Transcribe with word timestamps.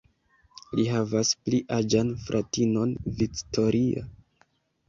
Li 0.79 0.85
havas 0.91 1.33
pli 1.49 1.59
aĝan 1.77 2.09
fratinon 2.23 2.97
Victoria. 3.21 4.03